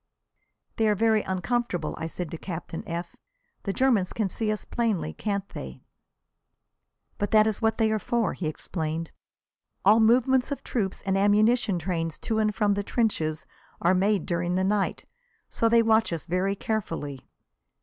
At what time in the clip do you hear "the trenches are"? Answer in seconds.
12.73-13.93